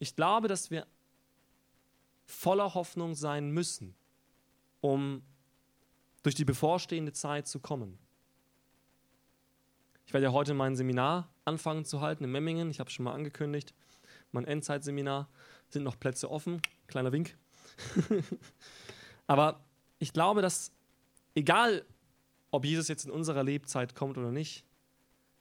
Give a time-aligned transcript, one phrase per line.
[0.00, 0.86] Ich glaube, dass wir
[2.24, 3.94] voller Hoffnung sein müssen,
[4.80, 5.22] um
[6.22, 7.98] durch die bevorstehende Zeit zu kommen.
[10.06, 12.70] Ich werde ja heute mein Seminar anfangen zu halten in Memmingen.
[12.70, 13.74] Ich habe es schon mal angekündigt.
[14.32, 15.28] Mein Endzeitseminar.
[15.68, 16.60] Sind noch Plätze offen.
[16.88, 17.36] Kleiner Wink.
[19.26, 19.62] Aber
[19.98, 20.72] ich glaube, dass
[21.34, 21.84] egal,
[22.50, 24.64] ob Jesus jetzt in unserer Lebzeit kommt oder nicht,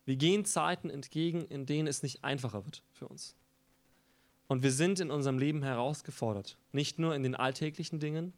[0.06, 3.36] wir gehen Zeiten entgegen, in denen es nicht einfacher wird für uns.
[4.50, 6.58] Und wir sind in unserem Leben herausgefordert.
[6.72, 8.34] Nicht nur in den alltäglichen Dingen,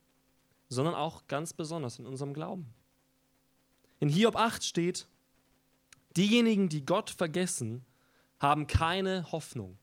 [0.67, 2.67] sondern auch ganz besonders in unserem Glauben.
[4.01, 5.07] In Hiob 8 steht,
[6.17, 7.85] diejenigen, die Gott vergessen,
[8.39, 9.77] haben keine Hoffnung.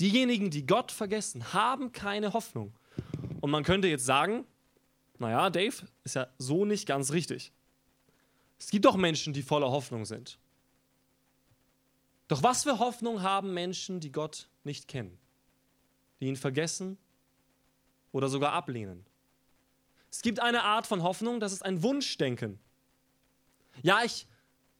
[0.00, 2.72] Diejenigen, die Gott vergessen, haben keine Hoffnung.
[3.42, 4.46] Und man könnte jetzt sagen,
[5.18, 7.52] naja, Dave, ist ja so nicht ganz richtig.
[8.58, 10.38] Es gibt doch Menschen, die voller Hoffnung sind.
[12.28, 15.18] Doch was für Hoffnung haben Menschen, die Gott nicht kennen,
[16.20, 16.96] die ihn vergessen
[18.12, 19.04] oder sogar ablehnen?
[20.10, 22.58] Es gibt eine Art von Hoffnung, das ist ein Wunschdenken.
[23.82, 24.26] Ja, ich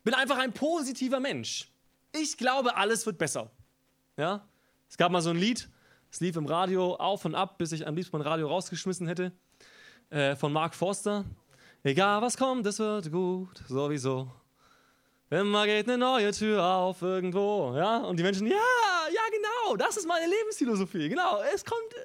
[0.05, 1.71] bin einfach ein positiver Mensch.
[2.13, 3.51] Ich glaube, alles wird besser.
[4.17, 4.47] Ja?
[4.89, 5.69] Es gab mal so ein Lied,
[6.11, 9.33] es lief im Radio auf und ab, bis ich am liebsten mein Radio rausgeschmissen hätte,
[10.11, 11.25] äh, von Mark Forster.
[11.83, 14.31] Egal was kommt, es wird gut, sowieso.
[15.35, 17.99] Immer geht eine neue Tür auf irgendwo, ja?
[17.99, 21.43] Und die Menschen, ja, ja, genau, das ist meine Lebensphilosophie, genau.
[21.53, 21.99] Es kommt, äh,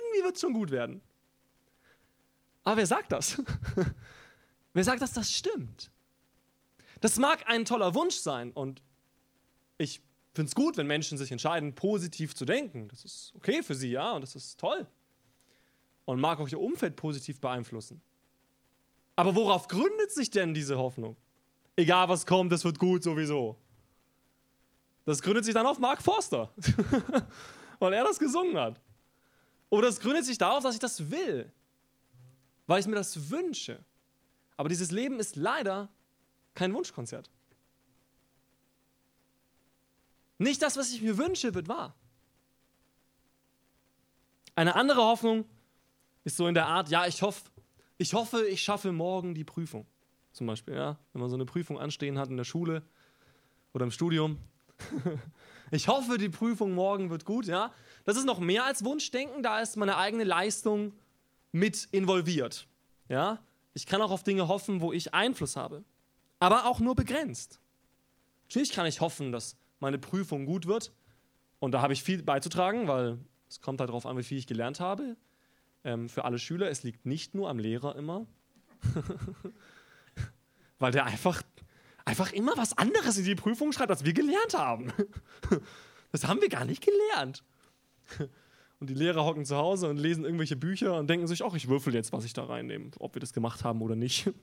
[0.00, 1.00] irgendwie wird es schon gut werden.
[2.64, 3.40] Aber wer sagt das?
[4.72, 5.92] wer sagt, dass das stimmt?
[7.00, 8.82] Das mag ein toller Wunsch sein und
[9.78, 10.00] ich
[10.34, 12.88] finde es gut, wenn Menschen sich entscheiden, positiv zu denken.
[12.88, 14.88] Das ist okay für sie, ja, und das ist toll.
[16.04, 18.02] Und mag auch ihr Umfeld positiv beeinflussen.
[19.14, 21.16] Aber worauf gründet sich denn diese Hoffnung?
[21.76, 23.56] Egal was kommt, es wird gut sowieso.
[25.04, 26.52] Das gründet sich dann auf Mark Forster,
[27.78, 28.80] weil er das gesungen hat.
[29.68, 31.52] Oder es gründet sich darauf, dass ich das will,
[32.66, 33.84] weil ich mir das wünsche.
[34.56, 35.88] Aber dieses Leben ist leider
[36.54, 37.30] kein Wunschkonzert.
[40.38, 41.94] Nicht das, was ich mir wünsche, wird wahr.
[44.54, 45.44] Eine andere Hoffnung
[46.24, 47.50] ist so in der Art, ja, ich hoffe,
[47.98, 49.86] ich hoffe, ich schaffe morgen die Prüfung.
[50.36, 52.82] Zum Beispiel, ja, wenn man so eine Prüfung anstehen hat in der Schule
[53.72, 54.36] oder im Studium.
[55.70, 57.72] ich hoffe, die Prüfung morgen wird gut, ja.
[58.04, 60.92] Das ist noch mehr als Wunschdenken, da ist meine eigene Leistung
[61.52, 62.68] mit involviert.
[63.08, 63.38] Ja,
[63.72, 65.84] ich kann auch auf Dinge hoffen, wo ich Einfluss habe,
[66.38, 67.58] aber auch nur begrenzt.
[68.42, 70.92] Natürlich kann ich hoffen, dass meine Prüfung gut wird
[71.60, 73.18] und da habe ich viel beizutragen, weil
[73.48, 75.16] es kommt halt darauf an, wie viel ich gelernt habe
[75.82, 78.26] ähm, für alle Schüler, es liegt nicht nur am Lehrer immer,
[80.78, 81.42] weil der einfach,
[82.04, 84.92] einfach immer was anderes in die Prüfung schreibt, als wir gelernt haben.
[86.12, 87.42] Das haben wir gar nicht gelernt.
[88.78, 91.68] Und die Lehrer hocken zu Hause und lesen irgendwelche Bücher und denken sich, ach, ich
[91.68, 94.30] würfel jetzt, was ich da reinnehme, ob wir das gemacht haben oder nicht.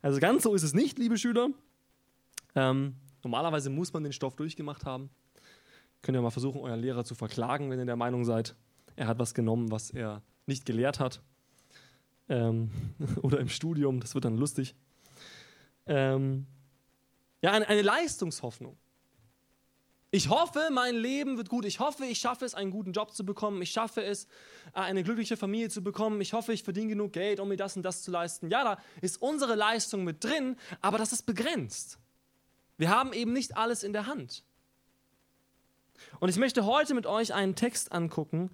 [0.00, 1.48] Also ganz so ist es nicht, liebe Schüler.
[2.54, 5.10] Ähm, normalerweise muss man den Stoff durchgemacht haben.
[6.02, 8.54] Könnt ihr mal versuchen, euren Lehrer zu verklagen, wenn ihr der Meinung seid,
[8.94, 11.20] er hat was genommen, was er nicht gelehrt hat.
[12.28, 12.70] Ähm,
[13.22, 14.76] oder im Studium, das wird dann lustig.
[15.88, 16.46] Ähm,
[17.42, 18.76] ja, eine, eine Leistungshoffnung.
[20.10, 21.66] Ich hoffe, mein Leben wird gut.
[21.66, 23.60] Ich hoffe, ich schaffe es, einen guten Job zu bekommen.
[23.60, 24.24] Ich schaffe es,
[24.74, 26.20] äh, eine glückliche Familie zu bekommen.
[26.20, 28.48] Ich hoffe, ich verdiene genug Geld, um mir das und das zu leisten.
[28.50, 31.98] Ja, da ist unsere Leistung mit drin, aber das ist begrenzt.
[32.78, 34.44] Wir haben eben nicht alles in der Hand.
[36.20, 38.50] Und ich möchte heute mit euch einen Text angucken,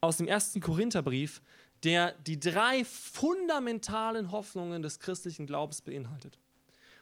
[0.00, 1.40] aus dem ersten Korintherbrief,
[1.84, 6.38] der die drei fundamentalen Hoffnungen des christlichen Glaubens beinhaltet.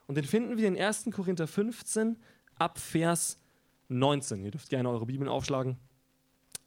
[0.06, 1.06] Und den finden wir in 1.
[1.12, 2.16] Korinther 15
[2.56, 3.38] ab Vers
[3.88, 4.44] 19.
[4.44, 5.78] Ihr dürft gerne eure Bibeln aufschlagen,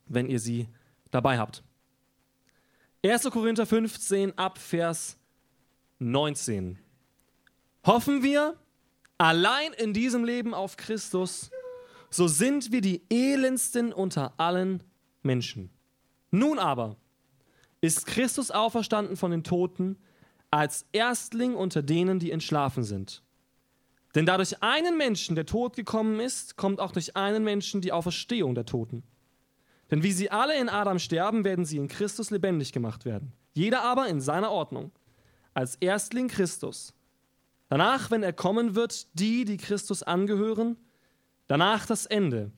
[0.07, 0.67] wenn ihr sie
[1.11, 1.63] dabei habt.
[3.05, 3.29] 1.
[3.29, 5.17] Korinther 15 ab Vers
[5.99, 6.79] 19.
[7.85, 8.57] Hoffen wir
[9.17, 11.51] allein in diesem Leben auf Christus,
[12.09, 14.83] so sind wir die elendsten unter allen
[15.23, 15.69] Menschen.
[16.31, 16.97] Nun aber
[17.81, 19.97] ist Christus auferstanden von den Toten
[20.49, 23.23] als Erstling unter denen, die entschlafen sind.
[24.17, 27.91] Denn da durch einen Menschen der Tod gekommen ist, kommt auch durch einen Menschen die
[27.91, 29.03] Auferstehung der Toten.
[29.91, 33.31] Denn wie sie alle in Adam sterben, werden sie in Christus lebendig gemacht werden.
[33.53, 34.91] Jeder aber in seiner Ordnung.
[35.53, 36.95] Als Erstling Christus.
[37.69, 40.77] Danach, wenn er kommen wird, die, die Christus angehören.
[41.45, 42.49] Danach das Ende.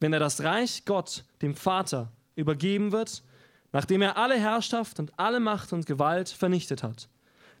[0.00, 3.22] Wenn er das Reich Gott, dem Vater, übergeben wird,
[3.70, 7.08] nachdem er alle Herrschaft und alle Macht und Gewalt vernichtet hat.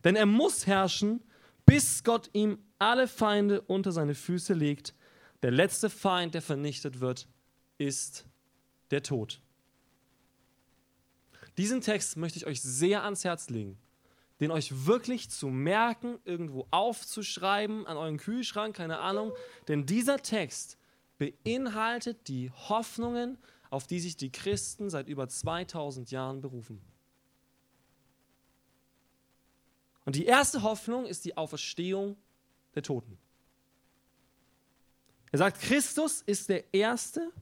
[0.02, 1.22] Denn er muss herrschen,
[1.66, 4.94] bis Gott ihm alle Feinde unter seine Füße legt.
[5.42, 7.28] Der letzte Feind, der vernichtet wird,
[7.78, 8.26] ist
[8.90, 9.40] der Tod.
[11.56, 13.78] Diesen Text möchte ich euch sehr ans Herz legen,
[14.40, 19.32] den euch wirklich zu merken, irgendwo aufzuschreiben, an euren Kühlschrank, keine Ahnung.
[19.68, 20.78] Denn dieser Text
[21.18, 23.38] beinhaltet die Hoffnungen,
[23.70, 26.80] auf die sich die Christen seit über 2000 Jahren berufen.
[30.04, 32.16] Und die erste Hoffnung ist die Auferstehung
[32.76, 33.18] der Toten.
[35.32, 37.32] Er sagt, Christus ist der Erste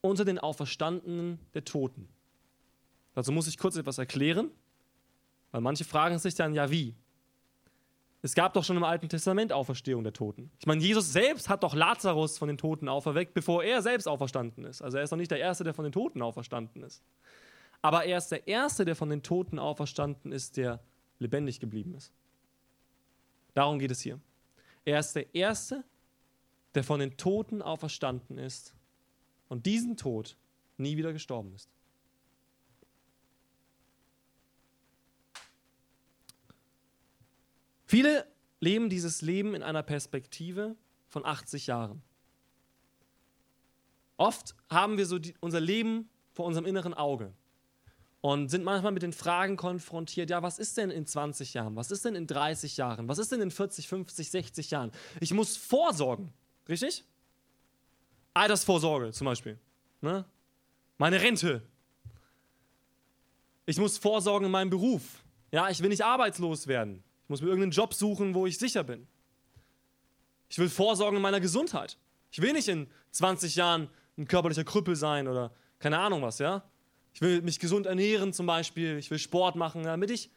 [0.00, 2.08] unter den Auferstandenen der Toten.
[3.14, 4.50] Dazu muss ich kurz etwas erklären,
[5.50, 6.94] weil manche fragen sich dann, ja wie?
[8.22, 10.50] Es gab doch schon im Alten Testament Auferstehung der Toten.
[10.58, 14.64] Ich meine, Jesus selbst hat doch Lazarus von den Toten auferweckt, bevor er selbst auferstanden
[14.64, 14.82] ist.
[14.82, 17.02] Also er ist noch nicht der Erste, der von den Toten auferstanden ist.
[17.82, 20.80] Aber er ist der Erste, der von den Toten auferstanden ist, der
[21.18, 22.12] lebendig geblieben ist.
[23.54, 24.20] Darum geht es hier.
[24.84, 25.84] Er ist der Erste,
[26.74, 28.74] der von den Toten auferstanden ist
[29.48, 30.36] und diesen Tod
[30.76, 31.68] nie wieder gestorben ist.
[37.84, 38.26] Viele
[38.60, 40.76] leben dieses Leben in einer Perspektive
[41.08, 42.02] von 80 Jahren.
[44.16, 47.32] Oft haben wir so die, unser Leben vor unserem inneren Auge
[48.20, 51.76] und sind manchmal mit den Fragen konfrontiert, ja, was ist denn in 20 Jahren?
[51.76, 53.08] Was ist denn in 30 Jahren?
[53.08, 54.92] Was ist denn in 40, 50, 60 Jahren?
[55.20, 56.32] Ich muss vorsorgen,
[56.68, 57.04] richtig?
[58.34, 59.58] Altersvorsorge zum Beispiel.
[60.00, 60.24] Ne?
[60.98, 61.62] Meine Rente.
[63.66, 65.24] Ich muss vorsorgen in meinem Beruf.
[65.50, 69.06] Ja, ich will nicht arbeitslos werden muss mir irgendeinen Job suchen, wo ich sicher bin.
[70.48, 71.96] Ich will vorsorgen in meiner Gesundheit.
[72.32, 73.88] Ich will nicht in 20 Jahren
[74.18, 76.64] ein körperlicher Krüppel sein oder keine Ahnung was, ja?
[77.12, 78.98] Ich will mich gesund ernähren zum Beispiel.
[78.98, 80.30] Ich will Sport machen, damit ich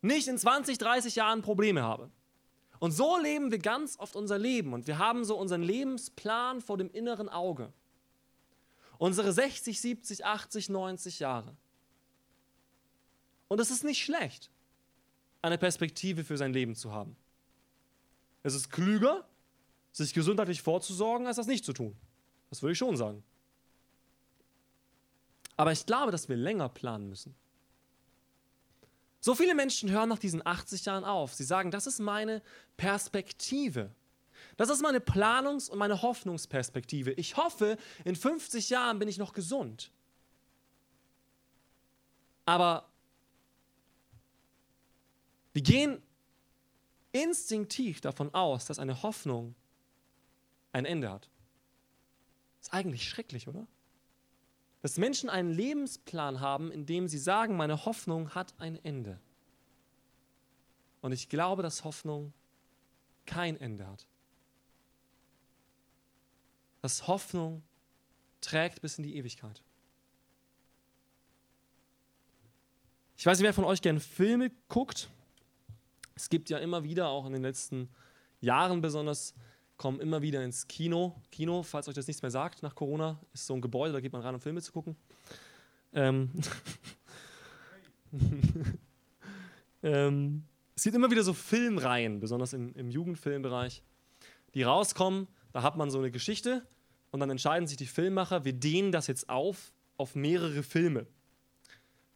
[0.00, 2.10] nicht in 20, 30 Jahren Probleme habe.
[2.78, 6.78] Und so leben wir ganz oft unser Leben und wir haben so unseren Lebensplan vor
[6.78, 7.72] dem inneren Auge.
[8.98, 11.56] Unsere 60, 70, 80, 90 Jahre.
[13.48, 14.50] Und das ist nicht schlecht
[15.42, 17.16] eine Perspektive für sein Leben zu haben.
[18.42, 19.26] Es ist klüger,
[19.92, 21.96] sich gesundheitlich vorzusorgen, als das nicht zu tun.
[22.50, 23.22] Das würde ich schon sagen.
[25.58, 27.34] Aber ich glaube, dass wir länger planen müssen.
[29.20, 31.34] So viele Menschen hören nach diesen 80 Jahren auf.
[31.34, 32.42] Sie sagen, das ist meine
[32.76, 33.90] Perspektive.
[34.56, 37.10] Das ist meine Planungs- und meine Hoffnungsperspektive.
[37.12, 39.90] Ich hoffe, in 50 Jahren bin ich noch gesund.
[42.46, 42.88] Aber
[45.54, 46.00] wir gehen
[47.10, 49.56] instinktiv davon aus, dass eine Hoffnung
[50.70, 51.28] ein Ende hat.
[52.60, 53.66] Ist eigentlich schrecklich, oder?
[54.80, 59.18] Dass Menschen einen Lebensplan haben, in dem sie sagen, meine Hoffnung hat ein Ende.
[61.00, 62.32] Und ich glaube, dass Hoffnung
[63.26, 64.06] kein Ende hat.
[66.80, 67.62] Dass Hoffnung
[68.40, 69.62] trägt bis in die Ewigkeit.
[73.16, 75.10] Ich weiß nicht, wer von euch gerne Filme guckt.
[76.14, 77.88] Es gibt ja immer wieder, auch in den letzten
[78.40, 79.34] Jahren besonders,
[79.78, 81.16] kommen immer wieder ins Kino.
[81.30, 84.12] Kino, falls euch das nichts mehr sagt, nach Corona, ist so ein Gebäude, da geht
[84.12, 84.96] man rein, um Filme zu gucken.
[85.94, 86.30] Ähm,
[89.82, 90.44] ähm,
[90.76, 93.82] es gibt immer wieder so Filmreihen, besonders im, im Jugendfilmbereich,
[94.54, 95.28] die rauskommen.
[95.52, 96.66] Da hat man so eine Geschichte
[97.10, 101.06] und dann entscheiden sich die Filmmacher, wir dehnen das jetzt auf auf mehrere Filme.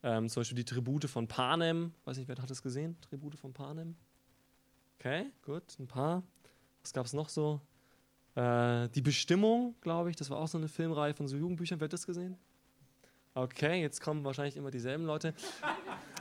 [0.02, 1.92] Ähm, zum Beispiel die Tribute von Panem.
[2.04, 2.96] Weiß nicht, wer hat das gesehen?
[3.00, 3.96] Tribute von Panem.
[4.98, 6.22] Okay, gut, ein paar.
[6.82, 7.60] Was gab es noch so?
[8.34, 11.80] Äh, die Bestimmung, glaube ich, das war auch so eine Filmreihe von so Jugendbüchern.
[11.80, 12.36] Wer hat das gesehen?
[13.34, 15.34] Okay, jetzt kommen wahrscheinlich immer dieselben Leute.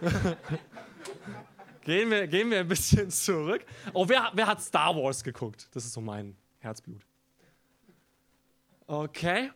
[1.81, 3.65] gehen, wir, gehen wir ein bisschen zurück.
[3.93, 5.67] Oh, wer, wer hat Star Wars geguckt?
[5.71, 7.01] Das ist so mein Herzblut.
[8.87, 9.51] Okay.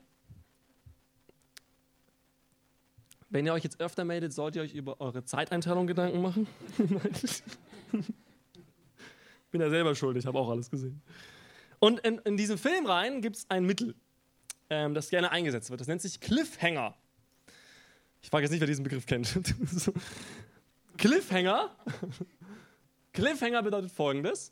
[3.29, 6.47] Wenn ihr euch jetzt öfter meldet, sollt ihr euch über eure Zeiteinteilung Gedanken machen.
[9.57, 11.01] Bin ja selber schuld, ich habe auch alles gesehen.
[11.79, 13.95] Und in, in diesem Film rein gibt es ein Mittel,
[14.69, 15.79] ähm, das gerne eingesetzt wird.
[15.79, 16.93] Das nennt sich Cliffhanger.
[18.21, 19.33] Ich frage jetzt nicht, wer diesen Begriff kennt.
[20.97, 21.73] Cliffhanger.
[23.13, 24.51] Cliffhanger bedeutet folgendes.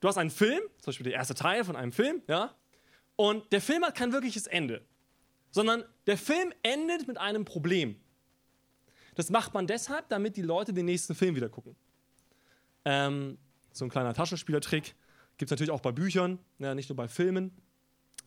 [0.00, 2.54] Du hast einen Film, zum Beispiel der erste Teil von einem Film, ja,
[3.16, 4.84] und der Film hat kein wirkliches Ende
[5.54, 7.94] sondern der Film endet mit einem Problem.
[9.14, 11.76] Das macht man deshalb, damit die Leute den nächsten Film wieder gucken.
[12.84, 13.38] Ähm,
[13.76, 14.94] so ein kleiner Taschenspielertrick
[15.36, 17.50] gibt es natürlich auch bei Büchern, ja, nicht nur bei Filmen.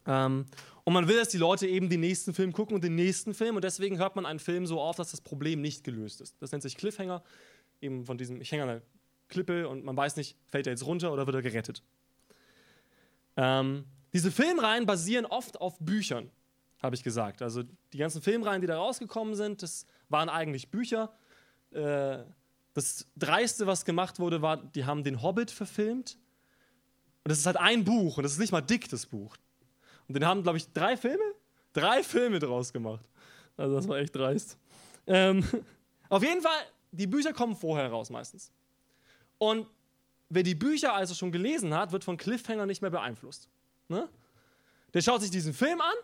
[0.06, 0.46] Ähm,
[0.84, 3.56] und man will, dass die Leute eben den nächsten Film gucken und den nächsten Film
[3.56, 6.36] und deswegen hört man einen Film so auf, dass das Problem nicht gelöst ist.
[6.42, 7.24] Das nennt sich Cliffhanger,
[7.82, 8.82] eben von diesem, ich hänge an der
[9.30, 11.84] Klippe und man weiß nicht, fällt er jetzt runter oder wird er gerettet.
[13.36, 16.32] Ähm, Diese Filmreihen basieren oft auf Büchern,
[16.82, 17.42] habe ich gesagt.
[17.42, 17.64] Also
[17.94, 21.14] die ganzen Filmreihen, die da rausgekommen sind, das waren eigentlich Bücher.
[21.72, 22.20] Äh,
[22.78, 26.20] das Dreiste, was gemacht wurde, war, die haben den Hobbit verfilmt.
[27.24, 29.36] Und das ist halt ein Buch und das ist nicht mal dick, das Buch.
[30.08, 31.24] Und den haben, glaube ich, drei Filme?
[31.74, 33.04] Drei Filme draus gemacht.
[33.58, 34.60] Also das war echt dreist.
[35.08, 35.44] Ähm,
[36.10, 36.60] auf jeden Fall,
[36.92, 38.52] die Bücher kommen vorher raus meistens.
[39.40, 39.68] Und
[40.30, 43.50] wer die Bücher also schon gelesen hat, wird von Cliffhanger nicht mehr beeinflusst.
[43.88, 44.08] Ne?
[44.94, 45.96] Der schaut sich diesen Film an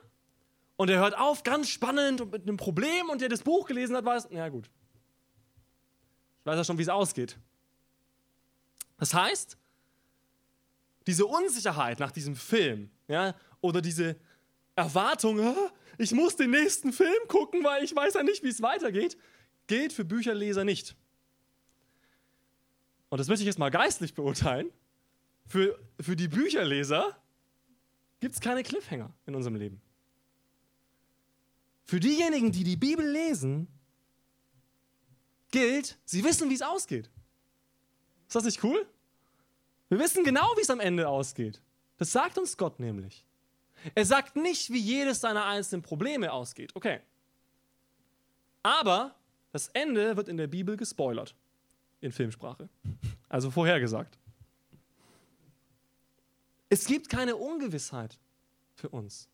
[0.78, 3.96] und er hört auf, ganz spannend und mit einem Problem und der das Buch gelesen
[3.96, 4.72] hat, weiß, na gut.
[6.44, 7.38] Ich weiß ja schon, wie es ausgeht.
[8.98, 9.58] Das heißt,
[11.08, 14.18] diese Unsicherheit nach diesem Film, ja, oder diese
[14.76, 15.56] Erwartung,
[15.98, 19.18] ich muss den nächsten Film gucken, weil ich weiß ja nicht, wie es weitergeht,
[19.68, 20.98] gilt für Bücherleser nicht.
[23.08, 24.70] Und das möchte ich jetzt mal geistlich beurteilen.
[25.48, 27.18] Für, für die Bücherleser
[28.20, 29.82] gibt es keine Cliffhanger in unserem Leben.
[31.86, 33.68] Für diejenigen, die die Bibel lesen,
[35.54, 37.10] gilt, sie wissen, wie es ausgeht.
[38.28, 38.86] Ist das nicht cool?
[39.88, 41.62] Wir wissen genau, wie es am Ende ausgeht.
[41.98, 43.24] Das sagt uns Gott nämlich.
[43.94, 46.76] Er sagt nicht, wie jedes seiner einzelnen Probleme ausgeht.
[46.76, 47.00] Okay.
[48.64, 49.14] Aber
[49.52, 51.36] das Ende wird in der Bibel gespoilert.
[52.02, 52.68] In Filmsprache.
[53.30, 54.18] Also vorhergesagt.
[56.70, 58.18] Es gibt keine Ungewissheit
[58.74, 59.30] für uns.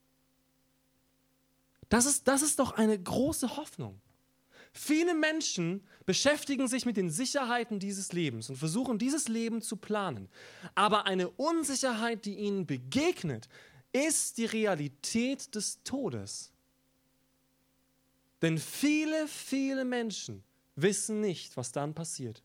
[1.87, 4.01] Das ist, das ist doch eine große Hoffnung.
[4.71, 10.29] Viele Menschen beschäftigen sich mit den Sicherheiten dieses Lebens und versuchen dieses Leben zu planen.
[10.75, 13.49] Aber eine Unsicherheit, die ihnen begegnet,
[13.91, 16.51] ist die Realität des Todes.
[18.41, 20.43] Denn viele, viele Menschen
[20.75, 22.43] wissen nicht, was dann passiert.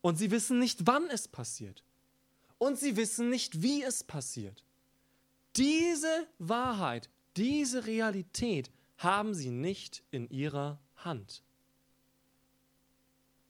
[0.00, 1.84] Und sie wissen nicht, wann es passiert.
[2.58, 4.64] Und sie wissen nicht, wie es passiert.
[5.56, 8.70] Diese Wahrheit, diese Realität
[9.00, 11.42] haben sie nicht in ihrer Hand.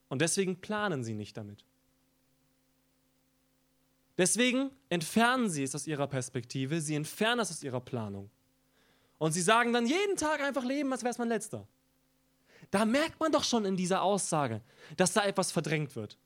[0.09, 1.64] Und deswegen planen sie nicht damit.
[4.16, 8.30] Deswegen entfernen sie es aus ihrer Perspektive, sie entfernen es aus ihrer Planung.
[9.19, 11.66] Und sie sagen dann jeden Tag einfach leben, als wäre es mein letzter.
[12.71, 14.62] Da merkt man doch schon in dieser Aussage,
[14.97, 16.16] dass da etwas verdrängt wird.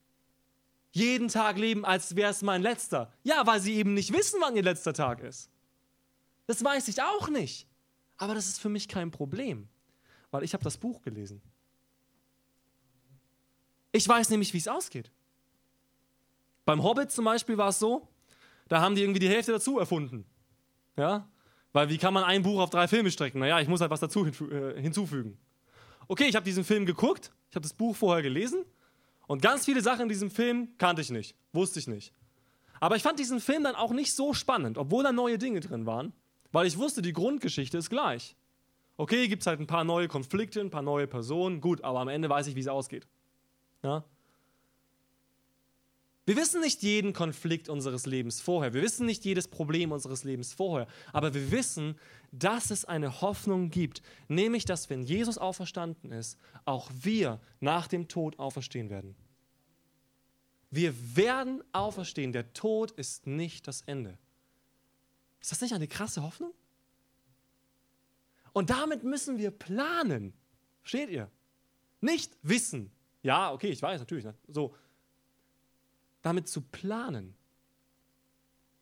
[0.92, 3.10] Jeden Tag leben, als wäre es mein letzter.
[3.22, 5.48] Ja, weil sie eben nicht wissen, wann ihr letzter Tag ist.
[6.46, 7.66] Das weiß ich auch nicht.
[8.16, 9.68] Aber das ist für mich kein Problem,
[10.30, 11.42] weil ich habe das Buch gelesen.
[13.92, 15.10] Ich weiß nämlich, wie es ausgeht.
[16.64, 18.08] Beim Hobbit zum Beispiel war es so,
[18.68, 20.24] da haben die irgendwie die Hälfte dazu erfunden.
[20.96, 21.28] Ja?
[21.72, 23.40] Weil wie kann man ein Buch auf drei Filme strecken?
[23.40, 25.38] Naja, ich muss halt was dazu äh, hinzufügen.
[26.08, 28.64] Okay, ich habe diesen Film geguckt, ich habe das Buch vorher gelesen
[29.26, 32.12] und ganz viele Sachen in diesem Film kannte ich nicht, wusste ich nicht.
[32.80, 35.86] Aber ich fand diesen Film dann auch nicht so spannend, obwohl da neue Dinge drin
[35.86, 36.12] waren.
[36.54, 38.36] Weil ich wusste, die Grundgeschichte ist gleich.
[38.96, 42.06] Okay, gibt es halt ein paar neue Konflikte, ein paar neue Personen, gut, aber am
[42.06, 43.08] Ende weiß ich, wie es ausgeht.
[43.82, 44.04] Ja?
[46.26, 48.72] Wir wissen nicht jeden Konflikt unseres Lebens vorher.
[48.72, 50.86] Wir wissen nicht jedes Problem unseres Lebens vorher.
[51.12, 51.98] Aber wir wissen,
[52.30, 54.00] dass es eine Hoffnung gibt.
[54.28, 59.16] Nämlich, dass wenn Jesus auferstanden ist, auch wir nach dem Tod auferstehen werden.
[60.70, 62.30] Wir werden auferstehen.
[62.30, 64.18] Der Tod ist nicht das Ende.
[65.44, 66.54] Ist das nicht eine krasse Hoffnung?
[68.54, 70.32] Und damit müssen wir planen.
[70.80, 71.30] Versteht ihr?
[72.00, 72.90] Nicht wissen.
[73.22, 74.24] Ja, okay, ich weiß natürlich.
[74.24, 74.34] Ne?
[74.48, 74.74] So.
[76.22, 77.36] Damit zu planen.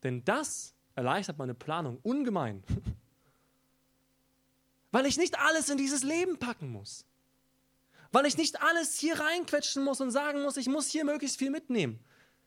[0.03, 2.63] Denn das erleichtert meine Planung ungemein.
[4.93, 7.05] Weil ich nicht alles in dieses Leben packen muss.
[8.13, 11.51] Weil ich nicht alles hier reinquetschen muss und sagen muss, ich muss hier möglichst viel
[11.51, 11.99] mitnehmen.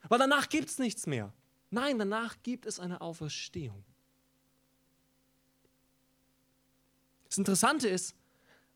[0.09, 1.35] Weil danach gibt es nichts mehr.
[1.69, 3.85] Nein, danach gibt es eine Auferstehung.
[7.37, 8.17] Das Interessante ist,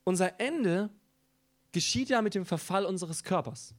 [0.05, 0.91] unser Ende
[1.73, 3.75] geschieht ja mit dem Verfall unseres Körpers.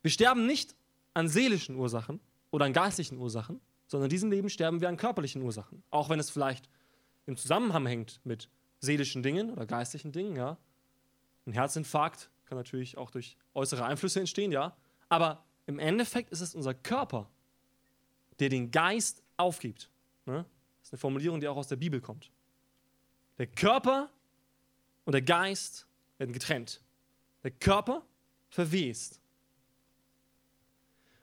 [0.00, 0.74] Wir sterben nicht
[1.12, 2.18] an seelischen Ursachen
[2.50, 5.82] oder an geistlichen Ursachen, sondern in diesem Leben sterben wir an körperlichen Ursachen.
[5.90, 6.70] Auch wenn es vielleicht
[7.26, 8.48] im Zusammenhang hängt mit
[8.80, 10.56] seelischen Dingen oder geistlichen Dingen, ja.
[11.44, 14.74] Ein Herzinfarkt kann natürlich auch durch äußere Einflüsse entstehen, ja.
[15.10, 17.28] Aber im Endeffekt ist es unser Körper,
[18.38, 19.90] der den Geist aufgibt.
[20.24, 20.46] Ne?
[20.78, 22.30] Das ist eine Formulierung, die auch aus der Bibel kommt.
[23.38, 24.10] Der Körper
[25.04, 25.86] und der Geist
[26.18, 26.82] werden getrennt.
[27.44, 28.04] Der Körper
[28.48, 29.20] verwest.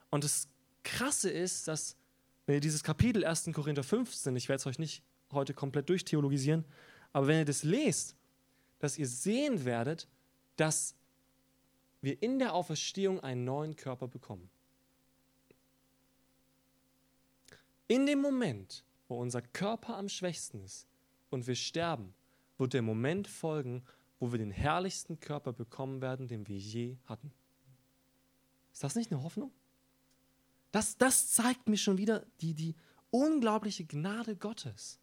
[0.10, 0.48] Und das
[0.84, 1.98] Krasse ist, dass,
[2.45, 3.50] wenn ihr dieses Kapitel 1.
[3.53, 6.63] Korinther 15, ich werde es euch nicht heute komplett durchtheologisieren,
[7.12, 8.15] aber wenn ihr das lest,
[8.79, 10.07] dass ihr sehen werdet,
[10.55, 10.95] dass
[12.01, 14.50] wir in der Auferstehung einen neuen Körper bekommen.
[17.88, 20.88] In dem Moment, wo unser Körper am schwächsten ist
[21.29, 22.13] und wir sterben,
[22.58, 23.84] wird der Moment folgen,
[24.20, 27.32] wo wir den herrlichsten Körper bekommen werden, den wir je hatten.
[28.72, 29.51] Ist das nicht eine Hoffnung?
[30.72, 32.75] Das, das zeigt mir schon wieder die, die
[33.10, 35.00] unglaubliche Gnade Gottes.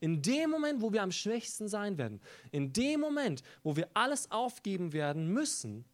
[0.00, 2.20] In dem Moment, wo wir am schwächsten sein werden,
[2.50, 5.84] in dem Moment, wo wir alles aufgeben werden müssen,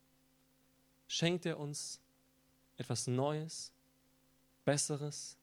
[1.07, 2.01] schenkt er uns
[2.77, 3.73] etwas Neues,
[4.65, 5.39] Besseres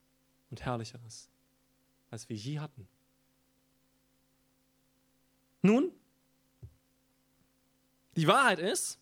[0.50, 1.28] und Herrlicheres,
[2.10, 2.86] als wir je hatten.
[5.62, 5.92] Nun,
[8.16, 8.98] die Wahrheit ist,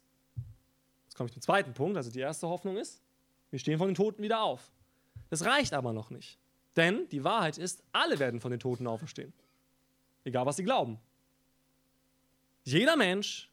[1.04, 3.02] jetzt komme ich zum zweiten Punkt, also die erste Hoffnung ist,
[3.50, 4.70] wir stehen von den Toten wieder auf.
[5.30, 6.38] Das reicht aber noch nicht.
[6.76, 9.32] Denn die Wahrheit ist, alle werden von den Toten auferstehen.
[10.24, 11.00] Egal, was sie glauben.
[12.62, 13.50] Jeder Mensch,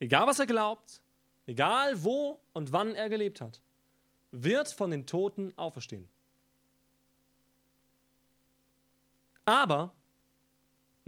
[0.00, 1.00] egal was er glaubt,
[1.46, 3.62] egal wo und wann er gelebt hat,
[4.30, 6.08] wird von den Toten auferstehen.
[9.44, 9.94] Aber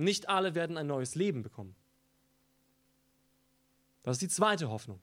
[0.00, 1.74] nicht alle werden ein neues Leben bekommen.
[4.02, 4.98] Das ist die zweite Hoffnung.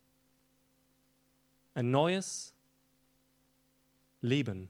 [1.73, 2.53] Ein neues
[4.21, 4.69] Leben.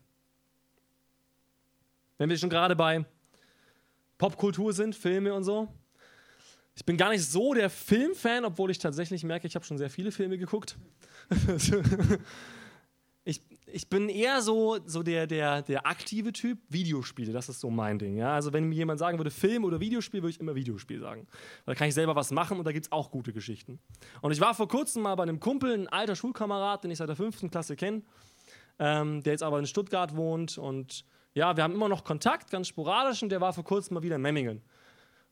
[2.17, 3.05] Wenn wir schon gerade bei
[4.17, 5.67] Popkultur sind, Filme und so.
[6.75, 9.89] Ich bin gar nicht so der Filmfan, obwohl ich tatsächlich merke, ich habe schon sehr
[9.89, 10.77] viele Filme geguckt.
[13.71, 17.99] ich, bin eher so, so der, der, der aktive Typ, Videospiele, das ist so mein
[17.99, 18.17] Ding.
[18.17, 18.33] Ja?
[18.33, 21.27] Also wenn mir jemand sagen würde, Film oder Videospiel, würde ich immer Videospiel sagen.
[21.65, 23.79] Da kann ich selber was machen und da gibt es auch gute Geschichten.
[24.21, 27.09] Und ich war vor kurzem mal bei einem Kumpel, ein alter Schulkamerad, den ich seit
[27.09, 28.03] der fünften Klasse kenne,
[28.79, 32.67] ähm, der jetzt aber in Stuttgart wohnt und ja, wir haben immer noch Kontakt, ganz
[32.67, 34.63] sporadisch, und der war vor kurzem mal wieder in Memmingen.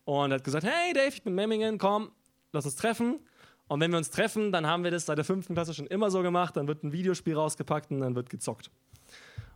[0.04, 2.12] Und hat gesagt, hey Dave, ich bin Memmingen, komm,
[2.51, 3.20] lass uns treffen.
[3.67, 6.12] Und wenn wir uns treffen, dann haben wir das seit der fünften Klasse schon immer
[6.12, 6.55] so gemacht.
[6.55, 8.69] Dann wird ein Videospiel rausgepackt und dann wird gezockt.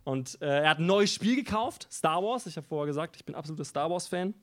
[0.04, 2.46] Und äh, er hat ein neues Spiel gekauft, Star Wars.
[2.46, 4.34] Ich habe vorher gesagt, ich bin absoluter Star Wars-Fan.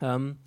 [0.00, 0.38] Ähm,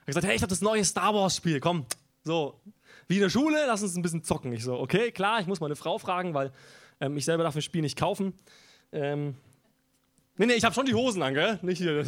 [0.00, 1.86] hat gesagt, hey, ich habe das neue Star Wars-Spiel, komm,
[2.22, 2.60] so,
[3.08, 4.52] wie in der Schule, lass uns ein bisschen zocken.
[4.52, 6.52] Ich so, okay, klar, ich muss meine Frau fragen, weil
[7.00, 8.34] ähm, ich selber darf ein Spiel nicht kaufen.
[8.92, 9.34] Ähm,
[10.36, 11.58] nee, nee, ich habe schon die Hosen an, gell?
[11.62, 12.06] Nicht hier.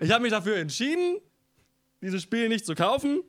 [0.00, 1.20] ich habe mich dafür entschieden,
[2.00, 3.22] dieses Spiel nicht zu kaufen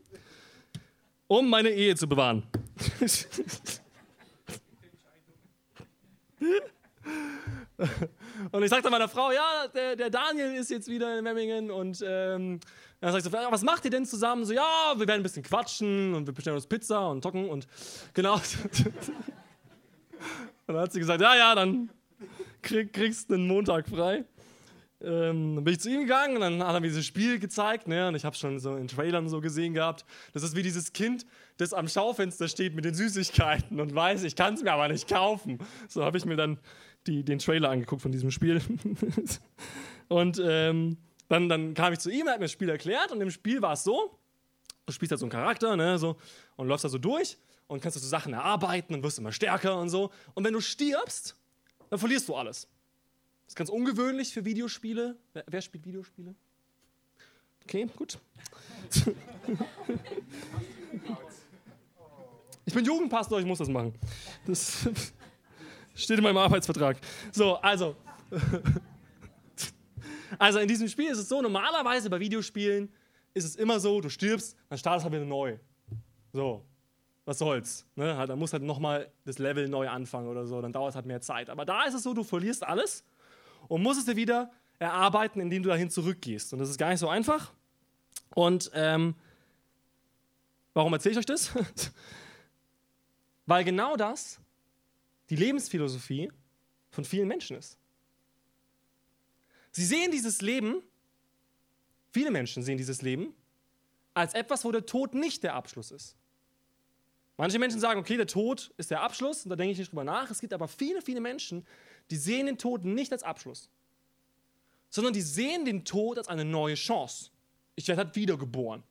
[1.28, 2.44] um meine Ehe zu bewahren.
[8.52, 12.04] und ich sagte meiner Frau, ja, der, der, Daniel ist jetzt wieder in Memmingen und
[12.06, 12.60] ähm,
[13.00, 14.46] dann sagte sie, was macht ihr denn zusammen?
[14.46, 17.68] So, ja, wir werden ein bisschen quatschen und wir bestellen uns Pizza und tocken und
[18.14, 18.36] genau.
[18.36, 18.44] und
[20.68, 21.90] dann hat sie gesagt, ja, ja, dann
[22.62, 24.26] krieg, kriegst du einen Montag frei.
[25.00, 27.88] Ähm, dann bin ich zu ihm gegangen und dann hat er mir dieses Spiel gezeigt,
[27.88, 28.08] ne?
[28.08, 30.06] Und ich habe schon so in Trailern so gesehen gehabt.
[30.34, 31.26] Das ist wie dieses Kind,
[31.58, 35.08] das am Schaufenster steht mit den Süßigkeiten und weiß, ich kann es mir aber nicht
[35.08, 35.60] kaufen.
[35.88, 36.60] So habe ich mir dann
[37.06, 38.60] die, den Trailer angeguckt von diesem Spiel.
[40.08, 40.98] und ähm,
[41.30, 43.62] dann, dann kam ich zu ihm, er hat mir das Spiel erklärt und im Spiel
[43.62, 44.18] war es so,
[44.86, 46.18] du spielst halt so einen Charakter, ne, so,
[46.56, 49.90] und läufst da so durch und kannst so Sachen erarbeiten und wirst immer stärker und
[49.90, 50.12] so.
[50.34, 51.36] Und wenn du stirbst,
[51.90, 52.68] dann verlierst du alles.
[53.48, 55.16] Das ist ganz ungewöhnlich für Videospiele.
[55.32, 56.36] Wer, wer spielt Videospiele?
[57.64, 58.20] Okay, gut.
[62.66, 63.94] Ich bin Jugendpastor, ich muss das machen.
[64.46, 64.90] Das
[65.96, 66.98] steht in meinem Arbeitsvertrag.
[67.32, 67.96] So, also.
[70.40, 72.92] Also in diesem Spiel ist es so, normalerweise bei Videospielen
[73.34, 75.58] ist es immer so, du stirbst, dann startest du halt wieder neu.
[76.34, 76.66] So,
[77.24, 77.88] was soll's.
[77.96, 78.26] Ne?
[78.28, 81.22] Dann musst halt nochmal das Level neu anfangen oder so, dann dauert es halt mehr
[81.22, 81.50] Zeit.
[81.50, 83.06] Aber da ist es so, du verlierst alles
[83.68, 86.54] und musst es dir wieder erarbeiten, indem du dahin zurückgehst.
[86.54, 87.54] Und das ist gar nicht so einfach.
[88.36, 89.16] Und ähm,
[90.74, 91.52] warum erzähle ich euch das?
[93.46, 94.40] Weil genau das
[95.30, 96.32] die Lebensphilosophie
[96.90, 97.78] von vielen Menschen ist.
[99.72, 100.82] Sie sehen dieses Leben,
[102.12, 103.34] viele Menschen sehen dieses Leben,
[104.14, 106.16] als etwas, wo der Tod nicht der Abschluss ist.
[107.38, 110.04] Manche Menschen sagen, okay, der Tod ist der Abschluss, und da denke ich nicht drüber
[110.04, 110.30] nach.
[110.32, 111.66] Es gibt aber viele, viele Menschen,
[112.10, 113.70] die sehen den Tod nicht als Abschluss,
[114.90, 117.30] sondern die sehen den Tod als eine neue Chance.
[117.76, 118.84] Ich werde halt wiedergeboren.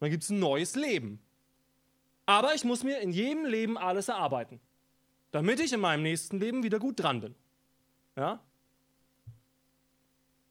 [0.00, 1.20] dann gibt es ein neues Leben.
[2.26, 4.60] Aber ich muss mir in jedem Leben alles erarbeiten,
[5.30, 7.36] damit ich in meinem nächsten Leben wieder gut dran bin.
[8.16, 8.40] Ja?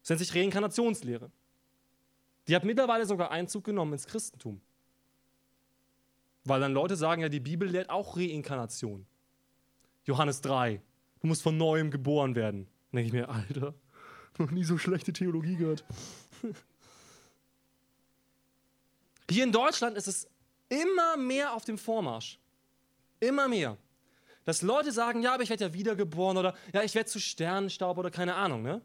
[0.00, 1.30] Das nennt sich Reinkarnationslehre.
[2.48, 4.62] Die hat mittlerweile sogar Einzug genommen ins Christentum.
[6.46, 9.04] Weil dann Leute sagen, ja, die Bibel lehrt auch Reinkarnation.
[10.04, 10.80] Johannes 3,
[11.20, 12.68] du musst von neuem geboren werden.
[12.92, 13.74] Dann denke ich mir, Alter,
[14.38, 15.84] noch nie so schlechte Theologie gehört.
[19.28, 20.28] Hier in Deutschland ist es
[20.68, 22.38] immer mehr auf dem Vormarsch.
[23.18, 23.76] Immer mehr.
[24.44, 27.98] Dass Leute sagen, ja, aber ich werde ja wiedergeboren oder ja, ich werde zu Sternenstaub
[27.98, 28.80] oder keine Ahnung, ne?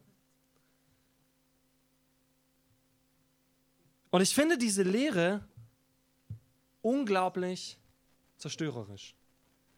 [4.09, 5.47] Und ich finde diese Lehre
[6.81, 7.77] unglaublich
[8.37, 9.15] zerstörerisch.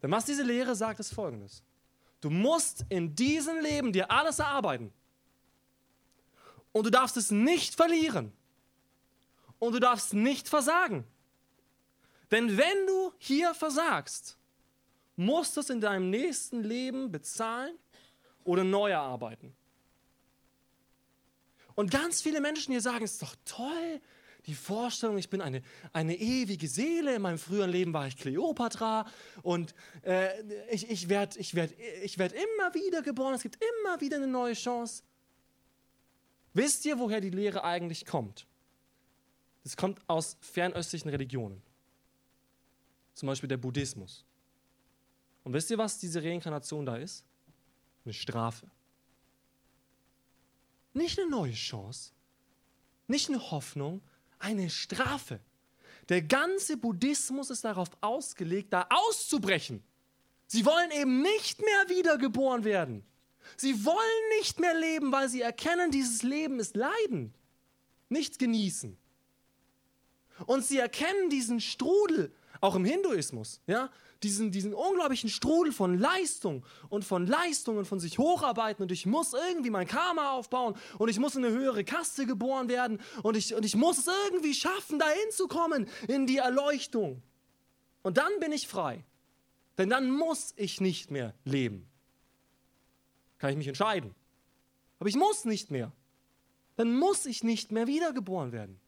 [0.02, 1.64] Denn was diese Lehre sagt, ist folgendes.
[2.22, 4.94] Du musst in diesem Leben dir alles erarbeiten.
[6.72, 8.32] Und du darfst es nicht verlieren.
[9.60, 11.06] Und du darfst nicht versagen.
[12.32, 14.38] Denn wenn du hier versagst,
[15.16, 17.78] musst du es in deinem nächsten Leben bezahlen
[18.44, 19.56] oder neu erarbeiten.
[21.76, 24.02] Und ganz viele Menschen hier sagen, es ist doch toll,
[24.46, 25.62] die Vorstellung, ich bin eine,
[25.94, 27.16] eine ewige Seele.
[27.16, 29.06] In meinem früheren Leben war ich Kleopatra
[29.42, 30.30] und äh,
[30.70, 33.34] ich, ich werde ich werd, ich werd immer wieder geboren.
[33.34, 35.04] Es gibt immer wieder eine neue Chance.
[36.54, 38.46] Wisst ihr, woher die Lehre eigentlich kommt?
[39.64, 41.62] Das kommt aus fernöstlichen Religionen.
[43.14, 44.26] Zum Beispiel der Buddhismus.
[45.44, 47.24] Und wisst ihr, was diese Reinkarnation da ist?
[48.04, 48.68] Eine Strafe.
[50.94, 52.12] Nicht eine neue Chance,
[53.08, 54.02] nicht eine Hoffnung,
[54.44, 55.40] eine Strafe.
[56.10, 59.84] Der ganze Buddhismus ist darauf ausgelegt, da auszubrechen.
[60.48, 63.06] Sie wollen eben nicht mehr wiedergeboren werden.
[63.58, 67.34] Sie wollen nicht mehr leben, weil sie erkennen, dieses Leben ist Leiden,
[68.10, 68.98] nicht genießen.
[70.46, 73.90] Und sie erkennen diesen Strudel, auch im Hinduismus, ja,
[74.24, 79.06] diesen, diesen unglaublichen Strudel von Leistung und von Leistung und von sich hocharbeiten und ich
[79.06, 83.36] muss irgendwie mein Karma aufbauen und ich muss in eine höhere Kaste geboren werden und
[83.36, 87.22] ich, und ich muss es irgendwie schaffen, dahin zu kommen in die Erleuchtung.
[88.02, 89.04] Und dann bin ich frei.
[89.78, 91.86] Denn dann muss ich nicht mehr leben.
[93.40, 94.16] Kann ich mich entscheiden.
[95.00, 95.92] Aber ich muss nicht mehr.
[96.78, 98.80] Dann muss ich nicht mehr wiedergeboren werden.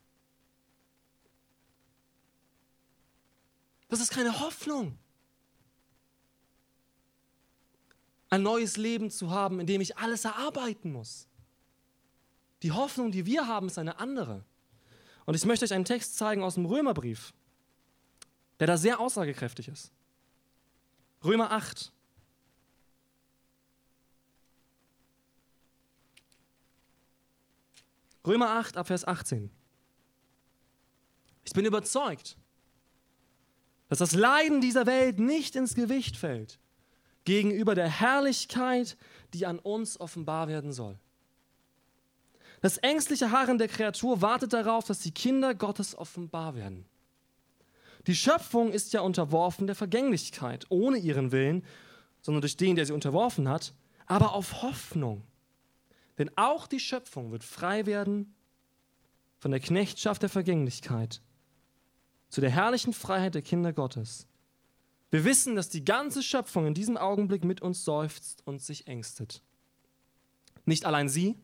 [3.96, 5.00] Das ist keine Hoffnung.
[8.30, 11.30] Ein neues Leben zu haben, in dem ich alles erarbeiten muss.
[12.62, 14.44] Die Hoffnung, die wir haben, ist eine andere.
[15.26, 17.34] Und ich möchte euch einen Text zeigen aus dem Römerbrief,
[18.60, 19.94] der da sehr aussagekräftig ist.
[21.24, 21.94] Römer 8.
[28.28, 29.50] Römer 8 ab Vers 18.
[31.46, 32.38] Ich bin überzeugt,
[33.89, 36.60] dass das Leiden dieser Welt nicht ins Gewicht fällt
[37.24, 38.98] gegenüber der Herrlichkeit,
[39.34, 40.98] die an uns offenbar werden soll.
[42.62, 46.86] Das ängstliche Harren der Kreatur wartet darauf, dass die Kinder Gottes offenbar werden.
[48.08, 51.63] Die Schöpfung ist ja unterworfen der Vergänglichkeit, ohne ihren Willen,
[52.21, 53.74] sondern durch den, der sie unterworfen hat,
[54.06, 55.24] aber auf Hoffnung.
[56.17, 58.36] Denn auch die Schöpfung wird frei werden
[59.39, 61.21] von der Knechtschaft der Vergänglichkeit
[62.36, 64.28] zu der herrlichen Freiheit der Kinder Gottes.
[65.10, 69.41] Wir wissen, dass die ganze Schöpfung in diesem Augenblick mit uns seufzt und sich ängstet.
[70.65, 71.38] Nicht allein sie,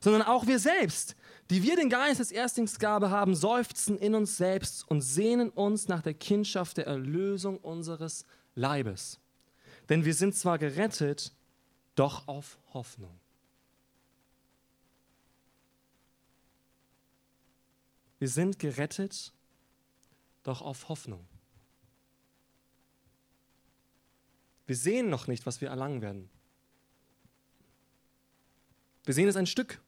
[0.00, 1.16] sondern auch wir selbst,
[1.48, 6.02] die wir den Geist als Erstlingsgabe haben, seufzen in uns selbst und sehnen uns nach
[6.02, 9.20] der Kindschaft der Erlösung unseres Leibes.
[9.88, 11.32] Denn wir sind zwar gerettet,
[11.94, 13.18] doch auf Hoffnung.
[18.18, 19.32] Wir sind gerettet,
[20.48, 21.26] doch auf Hoffnung.
[24.66, 26.28] Wir sehen noch nicht, was wir erlangen werden.
[29.04, 29.80] Wir sehen es ein Stück,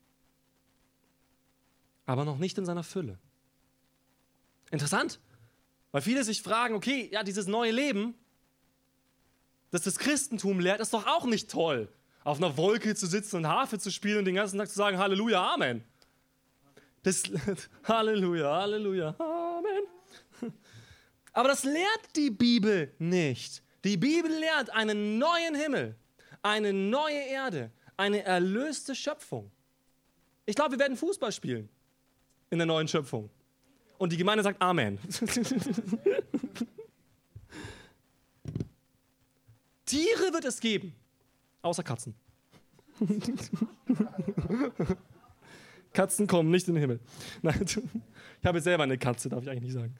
[2.07, 3.19] aber noch nicht in seiner Fülle.
[4.71, 5.21] Interessant,
[5.93, 8.15] weil viele sich fragen, okay, ja, dieses neue Leben,
[9.71, 11.93] das das Christentum lehrt, ist doch auch nicht toll,
[12.25, 14.99] auf einer Wolke zu sitzen und Harfe zu spielen und den ganzen Tag zu sagen,
[14.99, 15.85] Halleluja, Amen.
[17.03, 17.23] Das,
[17.85, 19.40] Halleluja, Halleluja, Amen.
[21.33, 23.63] Aber das lehrt die Bibel nicht.
[23.85, 25.97] Die Bibel lehrt einen neuen Himmel,
[26.43, 29.51] eine neue Erde, eine erlöste Schöpfung.
[30.47, 31.69] Ich glaube, wir werden Fußball spielen
[32.51, 33.31] in der neuen Schöpfung.
[33.99, 34.99] Und die Gemeinde sagt Amen.
[39.85, 40.95] Tiere wird es geben,
[41.63, 42.15] außer Katzen.
[45.93, 47.01] Katzen kommen nicht in den Himmel.
[47.43, 47.61] Nein,
[48.41, 49.95] ich habe selber eine Katze, darf ich eigentlich nicht sagen.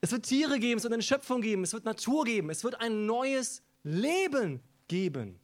[0.00, 2.80] Es wird Tiere geben, es wird eine Schöpfung geben, es wird Natur geben, es wird
[2.80, 5.40] ein neues Leben geben.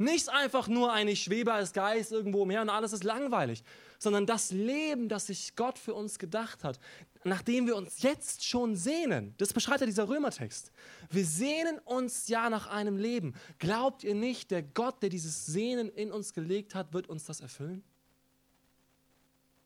[0.00, 3.64] Nicht einfach nur ein Ich schwebe als Geist irgendwo umher und alles ist langweilig,
[3.98, 6.78] sondern das Leben, das sich Gott für uns gedacht hat,
[7.24, 9.34] nach dem wir uns jetzt schon sehnen.
[9.38, 10.70] Das beschreibt ja dieser Römertext.
[11.10, 13.34] Wir sehnen uns ja nach einem Leben.
[13.58, 17.40] Glaubt ihr nicht, der Gott, der dieses Sehnen in uns gelegt hat, wird uns das
[17.40, 17.82] erfüllen?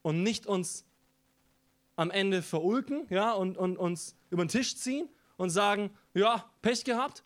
[0.00, 0.86] Und nicht uns
[2.02, 6.84] am Ende verulken ja, und, und uns über den Tisch ziehen und sagen, ja, Pech
[6.84, 7.24] gehabt,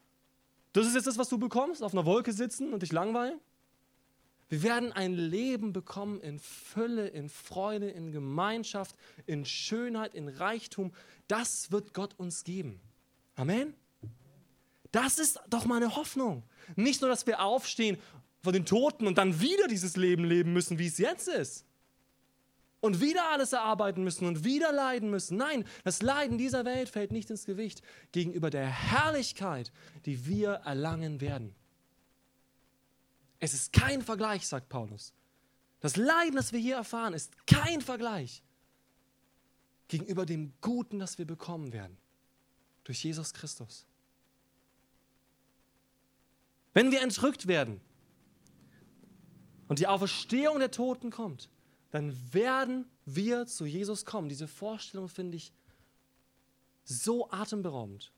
[0.72, 3.40] das ist jetzt das, was du bekommst, auf einer Wolke sitzen und dich langweilen.
[4.48, 8.94] Wir werden ein Leben bekommen in Fülle, in Freude, in Gemeinschaft,
[9.26, 10.92] in Schönheit, in Reichtum.
[11.26, 12.78] Das wird Gott uns geben.
[13.34, 13.74] Amen.
[14.92, 16.44] Das ist doch meine Hoffnung.
[16.76, 17.98] Nicht nur, dass wir aufstehen
[18.42, 21.64] von den Toten und dann wieder dieses Leben leben müssen, wie es jetzt ist.
[22.86, 25.36] Und wieder alles erarbeiten müssen und wieder leiden müssen.
[25.36, 29.72] Nein, das Leiden dieser Welt fällt nicht ins Gewicht gegenüber der Herrlichkeit,
[30.04, 31.52] die wir erlangen werden.
[33.40, 35.12] Es ist kein Vergleich, sagt Paulus.
[35.80, 38.44] Das Leiden, das wir hier erfahren, ist kein Vergleich
[39.88, 41.96] gegenüber dem Guten, das wir bekommen werden
[42.84, 43.84] durch Jesus Christus.
[46.72, 47.80] Wenn wir entrückt werden
[49.66, 51.50] und die Auferstehung der Toten kommt,
[51.90, 54.28] dann werden wir zu Jesus kommen.
[54.28, 55.52] Diese Vorstellung finde ich
[56.84, 58.12] so atemberaubend.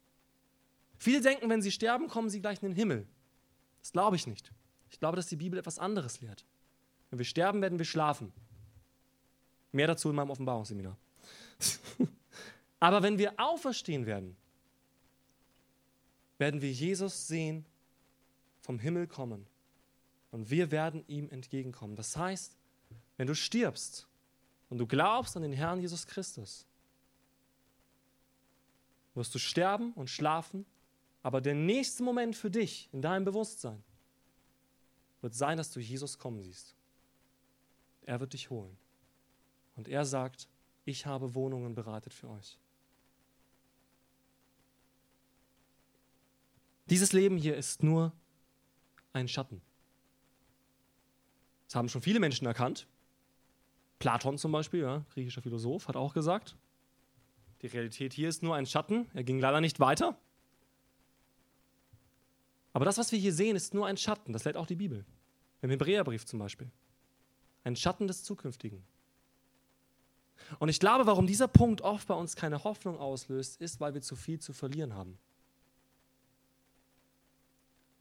[0.99, 3.07] Viele denken, wenn sie sterben, kommen sie gleich in den Himmel.
[3.81, 4.53] Das glaube ich nicht.
[4.91, 6.45] Ich glaube, dass die Bibel etwas anderes lehrt.
[7.11, 8.33] Wenn wir sterben, werden wir schlafen.
[9.73, 10.97] Mehr dazu in meinem Offenbarungsseminar.
[12.81, 14.37] Aber wenn wir auferstehen werden,
[16.39, 17.65] werden wir Jesus sehen
[18.61, 19.47] vom Himmel kommen.
[20.31, 21.97] Und wir werden ihm entgegenkommen.
[21.97, 22.58] Das heißt,
[23.19, 24.09] wenn du stirbst
[24.71, 26.67] und du glaubst an den Herrn Jesus Christus,
[29.15, 30.65] wirst du sterben und schlafen,
[31.23, 33.83] aber der nächste Moment für dich in deinem Bewusstsein
[35.21, 36.75] wird sein, dass du Jesus kommen siehst.
[38.03, 38.79] Er wird dich holen.
[39.77, 40.49] Und er sagt,
[40.85, 42.57] ich habe Wohnungen bereitet für euch.
[46.87, 48.13] Dieses Leben hier ist nur
[49.13, 49.61] ein Schatten.
[51.67, 52.87] Das haben schon viele Menschen erkannt.
[53.99, 56.57] Platon zum Beispiel, ja, griechischer Philosoph, hat auch gesagt,
[57.63, 59.09] die Realität hier ist nur ein Schatten.
[59.15, 60.17] Er ging leider nicht weiter.
[62.73, 64.33] Aber das, was wir hier sehen, ist nur ein Schatten.
[64.33, 65.05] Das lehrt auch die Bibel.
[65.63, 66.71] Im Hebräerbrief zum Beispiel.
[67.65, 68.85] Ein Schatten des Zukünftigen.
[70.61, 74.03] Und ich glaube, warum dieser Punkt oft bei uns keine Hoffnung auslöst, ist, weil wir
[74.03, 75.19] zu viel zu verlieren haben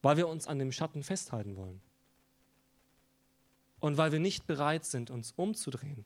[0.02, 1.82] weil wir uns an dem Schatten festhalten wollen.
[3.80, 6.06] Und weil wir nicht bereit sind, uns umzudrehen.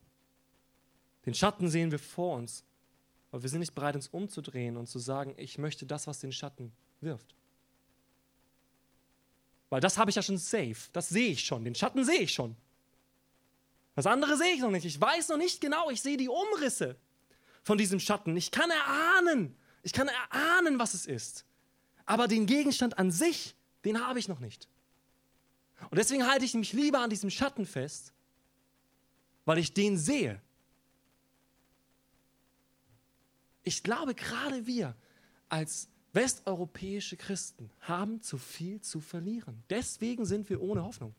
[1.25, 2.63] Den Schatten sehen wir vor uns,
[3.31, 6.31] aber wir sind nicht bereit, uns umzudrehen und zu sagen, ich möchte das, was den
[6.31, 7.36] Schatten wirft.
[9.69, 12.34] Weil das habe ich ja schon safe, das sehe ich schon, den Schatten sehe ich
[12.34, 12.55] schon.
[13.95, 16.97] Das andere sehe ich noch nicht, ich weiß noch nicht genau, ich sehe die Umrisse
[17.63, 18.36] von diesem Schatten.
[18.36, 21.45] Ich kann erahnen, ich kann erahnen, was es ist.
[22.05, 23.55] Aber den Gegenstand an sich,
[23.86, 24.67] den habe ich noch nicht.
[25.89, 28.13] Und deswegen halte ich mich lieber an diesem Schatten fest,
[29.46, 30.41] weil ich den sehe.
[33.63, 34.96] Ich glaube, gerade wir
[35.50, 39.63] als westeuropäische Christen haben zu viel zu verlieren.
[39.70, 41.15] Deswegen sind wir ohne Hoffnung.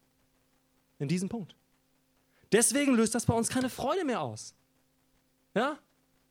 [0.98, 1.56] In diesem Punkt.
[2.52, 4.54] Deswegen löst das bei uns keine Freude mehr aus.
[5.54, 5.78] Ja?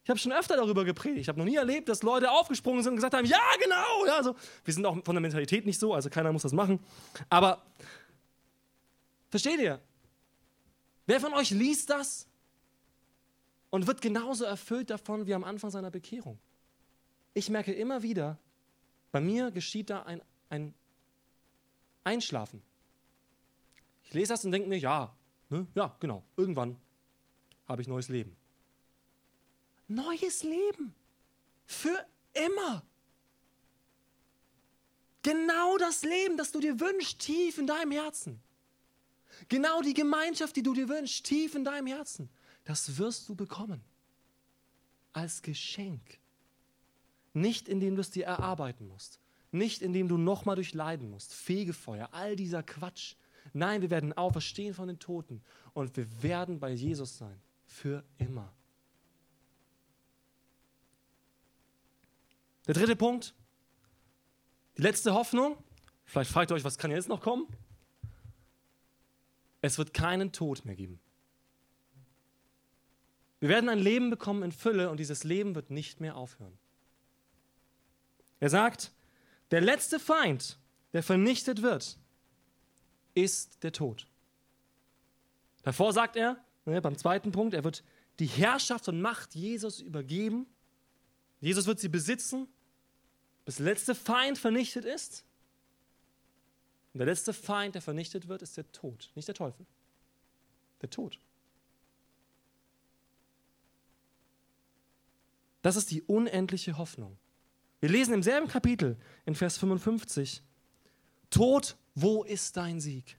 [0.04, 1.22] Ich habe schon öfter darüber gepredigt.
[1.22, 4.06] Ich habe noch nie erlebt, dass Leute aufgesprungen sind und gesagt haben, ja, genau.
[4.06, 6.80] Ja, also, wir sind auch von der Mentalität nicht so, also keiner muss das machen.
[7.30, 7.62] Aber
[9.32, 9.82] versteht ihr?
[11.08, 12.28] Wer von euch liest das
[13.72, 16.38] und wird genauso erfüllt davon wie am Anfang seiner Bekehrung?
[17.34, 18.38] Ich merke immer wieder,
[19.12, 20.76] bei mir geschieht da ein, ein
[22.04, 22.62] Einschlafen.
[24.04, 25.16] Ich lese das und denke mir, ja,
[25.50, 26.78] ne, ja, genau, irgendwann
[27.68, 28.38] habe ich neues Leben
[29.92, 30.94] neues Leben.
[31.66, 32.84] Für immer.
[35.24, 38.42] Genau das Leben, das du dir wünschst, tief in deinem Herzen.
[39.50, 42.30] Genau die Gemeinschaft, die du dir wünschst, tief in deinem Herzen.
[42.64, 43.82] Das wirst du bekommen.
[45.14, 46.20] Als Geschenk.
[47.34, 49.20] Nicht indem du es dir erarbeiten musst.
[49.52, 51.34] Nicht indem du nochmal durchleiden musst.
[51.34, 53.16] Fegefeuer, all dieser Quatsch.
[53.54, 55.42] Nein, wir werden auferstehen von den Toten
[55.74, 57.42] und wir werden bei Jesus sein.
[57.66, 58.54] Für immer.
[62.68, 63.34] Der dritte Punkt,
[64.78, 65.58] die letzte Hoffnung.
[66.06, 67.48] Vielleicht fragt ihr euch, was kann jetzt noch kommen?
[69.62, 71.00] Es wird keinen Tod mehr geben.
[73.40, 76.58] Wir werden ein Leben bekommen in Fülle und dieses Leben wird nicht mehr aufhören.
[78.40, 78.92] Er sagt,
[79.52, 80.58] der letzte Feind,
[80.94, 81.98] der vernichtet wird,
[83.14, 84.08] ist der Tod.
[85.64, 87.84] Davor sagt er, ne, beim zweiten Punkt, er wird
[88.20, 90.48] die Herrschaft und Macht Jesus übergeben
[91.42, 92.48] Jesus wird sie besitzen,
[93.44, 95.26] bis der letzte Feind vernichtet ist.
[96.94, 99.66] Und der letzte Feind, der vernichtet wird, ist der Tod, nicht der Teufel.
[100.82, 101.20] Der Tod.
[105.62, 107.18] Das ist die unendliche Hoffnung,
[107.80, 110.44] Wir lesen im selben Kapitel in Vers 55,
[111.30, 113.18] Tod, wo ist dein Sieg?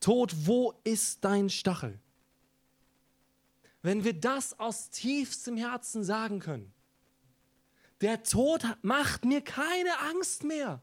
[0.00, 1.98] Tod, wo ist dein Stachel?
[3.82, 6.72] Wenn wir das aus tiefstem Herzen sagen können,
[8.00, 10.82] der Tod macht mir keine Angst mehr,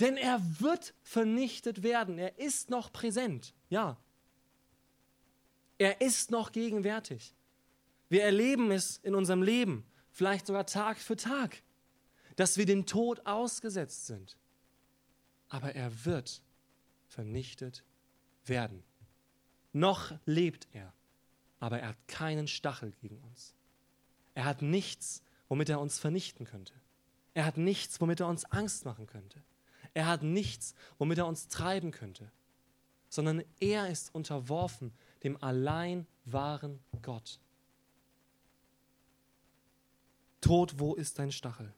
[0.00, 3.96] denn er wird vernichtet werden, er ist noch präsent, ja.
[5.78, 7.34] Er ist noch gegenwärtig.
[8.08, 11.62] Wir erleben es in unserem Leben, vielleicht sogar Tag für Tag,
[12.36, 14.36] dass wir dem Tod ausgesetzt sind.
[15.48, 16.42] Aber er wird
[17.08, 17.84] vernichtet
[18.44, 18.82] werden.
[19.72, 20.92] Noch lebt er,
[21.60, 23.54] aber er hat keinen Stachel gegen uns.
[24.34, 26.74] Er hat nichts, womit er uns vernichten könnte.
[27.34, 29.42] Er hat nichts, womit er uns Angst machen könnte.
[29.94, 32.30] Er hat nichts, womit er uns treiben könnte,
[33.08, 37.40] sondern er ist unterworfen dem allein wahren Gott.
[40.40, 41.72] Tod, wo ist dein Stachel?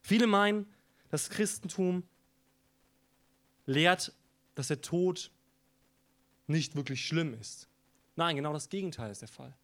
[0.00, 0.72] Viele meinen,
[1.10, 2.04] das Christentum
[3.66, 4.14] lehrt,
[4.54, 5.30] dass der Tod
[6.46, 7.68] nicht wirklich schlimm ist.
[8.16, 9.54] Nein, genau das Gegenteil ist der Fall.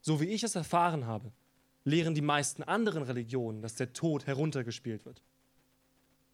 [0.00, 1.32] So wie ich es erfahren habe,
[1.84, 5.22] lehren die meisten anderen Religionen, dass der Tod heruntergespielt wird.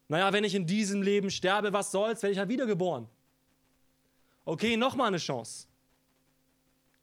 [0.07, 3.07] Naja, wenn ich in diesem Leben sterbe, was soll's, werde ich ja wiedergeboren.
[4.45, 5.67] Okay, nochmal eine Chance.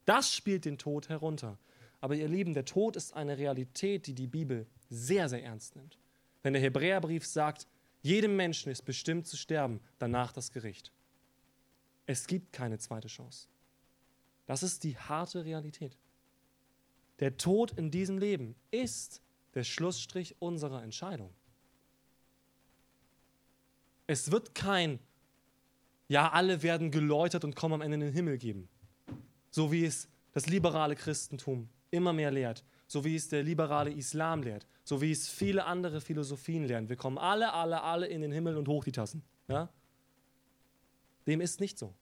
[0.04, 1.58] Das spielt den Tod herunter.
[2.00, 5.98] Aber ihr Lieben, der Tod ist eine Realität, die die Bibel sehr, sehr ernst nimmt.
[6.42, 7.66] Wenn der Hebräerbrief sagt,
[8.02, 10.92] jedem Menschen ist bestimmt zu sterben, danach das Gericht.
[12.06, 13.48] Es gibt keine zweite Chance.
[14.46, 15.96] Das ist die harte Realität.
[17.20, 19.22] Der Tod in diesem Leben ist
[19.54, 21.32] der Schlussstrich unserer Entscheidung.
[24.11, 24.99] Es wird kein,
[26.09, 28.68] ja, alle werden geläutert und kommen am Ende in den Himmel geben.
[29.53, 34.42] So wie es das liberale Christentum immer mehr lehrt, so wie es der liberale Islam
[34.42, 36.88] lehrt, so wie es viele andere Philosophien lernen.
[36.88, 39.23] Wir kommen alle, alle, alle in den Himmel und hoch die Tassen.
[39.46, 39.68] Ja?
[41.29, 41.94] Dem ist nicht so.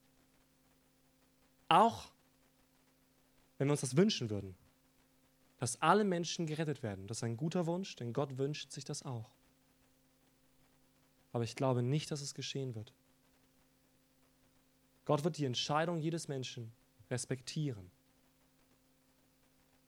[1.69, 2.11] Auch
[3.59, 4.57] wenn wir uns das wünschen würden,
[5.59, 9.03] dass alle Menschen gerettet werden, das ist ein guter Wunsch, denn Gott wünscht sich das
[9.03, 9.38] auch.
[11.39, 12.93] Aber ich glaube nicht, dass es geschehen wird.
[15.05, 16.73] Gott wird die Entscheidung jedes Menschen
[17.11, 17.91] respektieren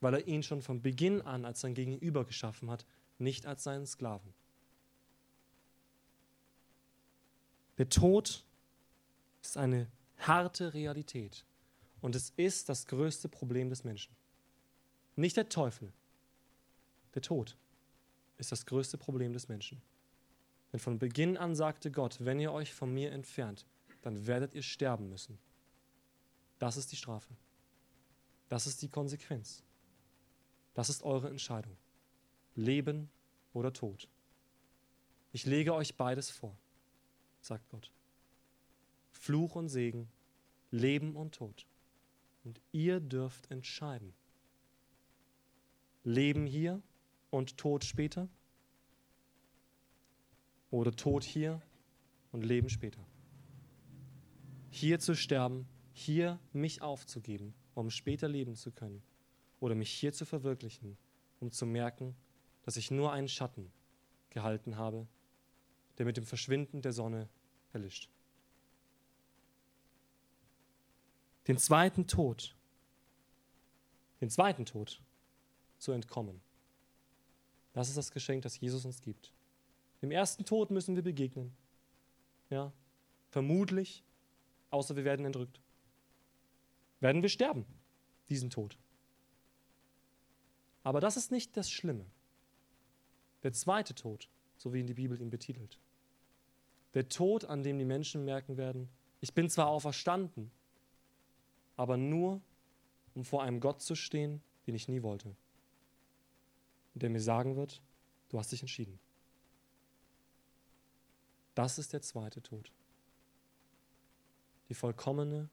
[0.01, 2.87] weil er ihn schon von Beginn an als sein Gegenüber geschaffen hat,
[3.19, 4.33] nicht als seinen Sklaven.
[7.79, 8.45] Der Tod
[9.43, 11.45] ist eine harte Realität
[12.01, 14.15] und es ist das größte Problem des Menschen.
[15.17, 15.93] Nicht der Teufel,
[17.15, 17.57] der Tod
[18.39, 19.83] ist das größte Problem des Menschen.
[20.73, 23.67] Denn von Beginn an sagte Gott, wenn ihr euch von mir entfernt,
[24.03, 25.39] dann werdet ihr sterben müssen.
[26.59, 27.35] Das ist die Strafe.
[28.49, 29.63] Das ist die Konsequenz.
[30.75, 31.77] Das ist eure Entscheidung.
[32.55, 33.11] Leben
[33.53, 34.09] oder Tod.
[35.33, 36.57] Ich lege euch beides vor,
[37.41, 37.93] sagt Gott.
[39.13, 40.09] Fluch und Segen,
[40.71, 41.67] Leben und Tod.
[42.45, 44.15] Und ihr dürft entscheiden.
[46.05, 46.83] Leben hier
[47.31, 48.29] und Tod später?
[50.71, 51.61] Oder Tod hier
[52.33, 53.05] und Leben später?
[54.71, 59.03] Hier zu sterben, hier mich aufzugeben, um später leben zu können
[59.59, 60.97] oder mich hier zu verwirklichen,
[61.41, 62.15] um zu merken,
[62.63, 63.71] dass ich nur einen Schatten
[64.31, 65.07] gehalten habe,
[65.99, 67.29] der mit dem Verschwinden der Sonne
[67.73, 68.09] erlischt.
[71.47, 72.55] Den zweiten Tod,
[74.21, 75.03] den zweiten Tod
[75.79, 76.41] zu entkommen.
[77.73, 79.33] Das ist das Geschenk, das Jesus uns gibt.
[80.03, 81.53] Dem ersten Tod müssen wir begegnen.
[82.49, 82.73] Ja,
[83.29, 84.03] vermutlich,
[84.71, 85.61] außer wir werden entrückt.
[87.01, 87.65] Werden wir sterben,
[88.29, 88.79] diesen Tod.
[90.83, 92.07] Aber das ist nicht das Schlimme.
[93.43, 95.79] Der zweite Tod, so wie in die Bibel ihn betitelt.
[96.95, 98.89] Der Tod, an dem die Menschen merken werden,
[99.21, 100.51] ich bin zwar auferstanden,
[101.77, 102.41] aber nur,
[103.15, 105.29] um vor einem Gott zu stehen, den ich nie wollte.
[106.95, 107.81] Und der mir sagen wird,
[108.29, 108.99] du hast dich entschieden.
[111.55, 112.73] Das ist der zweite Tod.
[114.69, 115.49] Die vollkommene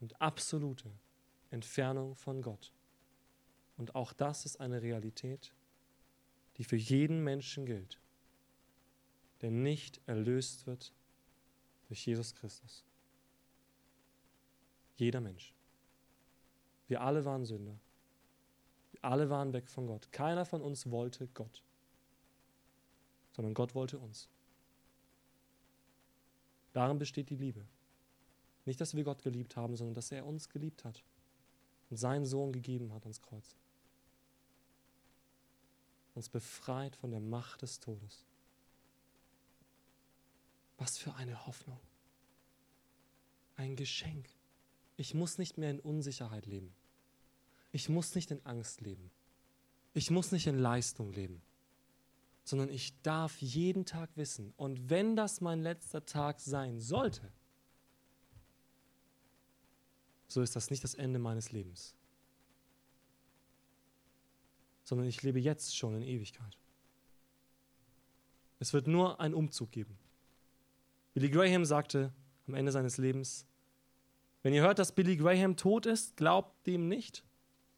[0.00, 0.90] und absolute
[1.50, 2.72] Entfernung von Gott.
[3.76, 5.52] Und auch das ist eine Realität,
[6.56, 8.00] die für jeden Menschen gilt,
[9.40, 10.92] der nicht erlöst wird
[11.88, 12.84] durch Jesus Christus.
[14.96, 15.54] Jeder Mensch.
[16.86, 17.78] Wir alle waren Sünder.
[18.92, 20.12] Wir alle waren weg von Gott.
[20.12, 21.62] Keiner von uns wollte Gott,
[23.32, 24.28] sondern Gott wollte uns.
[26.74, 27.64] Darin besteht die Liebe.
[28.66, 31.02] Nicht, dass wir Gott geliebt haben, sondern dass er uns geliebt hat
[31.88, 33.56] und seinen Sohn gegeben hat ans Kreuz.
[36.14, 38.24] uns befreit von der Macht des Todes.
[40.76, 41.80] Was für eine Hoffnung.
[43.56, 44.28] Ein Geschenk.
[44.96, 46.72] Ich muss nicht mehr in Unsicherheit leben.
[47.72, 49.10] Ich muss nicht in Angst leben.
[49.92, 51.42] Ich muss nicht in Leistung leben,
[52.44, 54.52] sondern ich darf jeden Tag wissen.
[54.56, 57.32] Und wenn das mein letzter Tag sein sollte,
[60.28, 61.94] so ist das nicht das Ende meines Lebens,
[64.84, 66.58] sondern ich lebe jetzt schon in Ewigkeit.
[68.58, 69.98] Es wird nur einen Umzug geben.
[71.14, 72.12] Billy Graham sagte
[72.46, 73.46] am Ende seines Lebens,
[74.42, 77.24] wenn ihr hört, dass Billy Graham tot ist, glaubt dem nicht.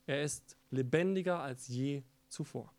[0.07, 2.76] Er ist lebendiger als je zuvor.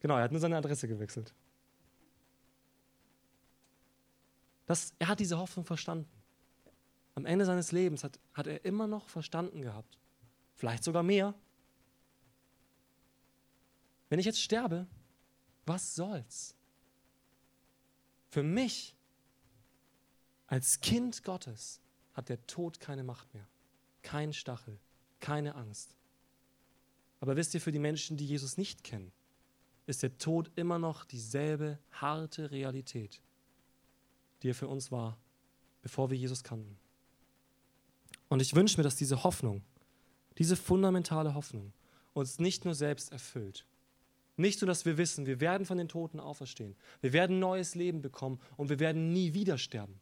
[0.00, 1.34] Genau, er hat nur seine Adresse gewechselt.
[4.66, 6.08] Das, er hat diese Hoffnung verstanden.
[7.14, 9.98] Am Ende seines Lebens hat, hat er immer noch verstanden gehabt.
[10.54, 11.34] Vielleicht sogar mehr.
[14.08, 14.86] Wenn ich jetzt sterbe,
[15.66, 16.54] was soll's?
[18.28, 18.96] Für mich
[20.46, 21.80] als Kind Gottes
[22.14, 23.46] hat der Tod keine Macht mehr.
[24.02, 24.78] Kein Stachel,
[25.20, 25.96] keine Angst.
[27.20, 29.12] Aber wisst ihr, für die Menschen, die Jesus nicht kennen,
[29.90, 33.20] ist der Tod immer noch dieselbe harte Realität,
[34.42, 35.18] die er für uns war,
[35.82, 36.76] bevor wir Jesus kannten.
[38.28, 39.62] Und ich wünsche mir, dass diese Hoffnung,
[40.38, 41.72] diese fundamentale Hoffnung
[42.14, 43.66] uns nicht nur selbst erfüllt.
[44.36, 48.00] Nicht nur, dass wir wissen, wir werden von den Toten auferstehen, wir werden neues Leben
[48.00, 50.00] bekommen und wir werden nie wieder sterben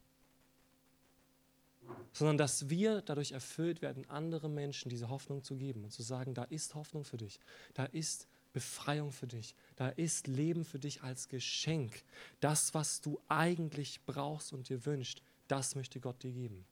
[2.12, 6.34] sondern dass wir dadurch erfüllt werden, anderen Menschen diese Hoffnung zu geben und zu sagen,
[6.34, 7.38] da ist Hoffnung für dich,
[7.74, 8.26] da ist
[8.58, 12.02] Befreiung für dich, da ist Leben für dich als Geschenk.
[12.40, 16.64] Das, was du eigentlich brauchst und dir wünscht, das möchte Gott dir geben.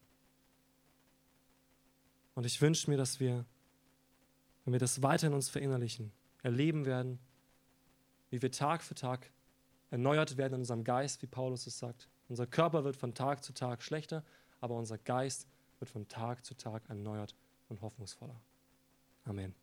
[2.35, 3.45] Und ich wünsche mir, dass wir,
[4.65, 6.11] wenn wir das weiter in uns verinnerlichen,
[6.43, 7.21] erleben werden,
[8.31, 9.31] wie wir Tag für Tag
[9.91, 12.09] erneuert werden in unserem Geist, wie Paulus es sagt.
[12.29, 14.25] Unser Körper wird von Tag zu Tag schlechter,
[14.61, 15.47] aber unser Geist
[15.79, 17.37] wird von Tag zu Tag erneuert
[17.69, 18.41] und hoffnungsvoller.
[19.23, 19.55] Amen.